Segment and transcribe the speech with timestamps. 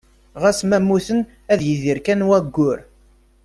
[0.41, 1.19] Ɣas ma mmuten,
[1.51, 2.79] ad yidir kan wayyur.